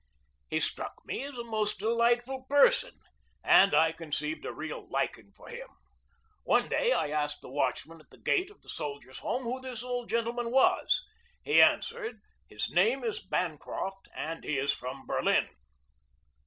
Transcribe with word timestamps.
He 0.49 0.59
struck 0.59 0.95
me 1.05 1.21
as 1.21 1.37
a 1.37 1.43
most 1.43 1.77
delightful 1.77 2.45
person 2.49 2.93
and 3.43 3.75
I 3.75 3.91
conceived 3.91 4.47
a 4.47 4.51
real 4.51 4.89
liking 4.89 5.31
for 5.31 5.47
him. 5.47 5.67
One 6.43 6.69
day 6.69 6.91
I 6.91 7.09
asked 7.11 7.41
the 7.41 7.51
watchman 7.51 8.01
at 8.01 8.09
the 8.09 8.17
gate 8.17 8.49
of 8.49 8.63
the 8.63 8.69
Soldiers' 8.69 9.19
Home 9.19 9.43
who 9.43 9.61
this 9.61 9.83
old 9.83 10.09
gentleman 10.09 10.49
was. 10.49 11.03
He 11.43 11.61
answered, 11.61 12.19
"His 12.47 12.67
name 12.71 13.03
is 13.03 13.23
Bancroft, 13.23 14.09
and 14.15 14.43
he 14.43 14.57
is 14.57 14.73
from 14.73 15.05
Berlin." 15.05 15.49